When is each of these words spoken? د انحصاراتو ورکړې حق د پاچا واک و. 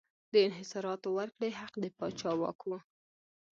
د 0.33 0.35
انحصاراتو 0.47 1.07
ورکړې 1.17 1.49
حق 1.59 1.73
د 1.83 1.85
پاچا 1.97 2.31
واک 2.39 2.59
و. 2.69 2.71